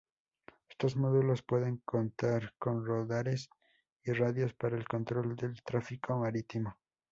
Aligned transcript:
Estos 0.67 0.95
módulos 0.95 1.43
pueden 1.43 1.77
contar 1.85 2.55
con 2.57 2.83
radares 2.83 3.51
y 4.03 4.11
radios 4.13 4.51
para 4.55 4.75
el 4.75 4.87
control 4.87 5.35
del 5.35 5.61
tráfico 5.61 6.17
marítimo. 6.17 6.75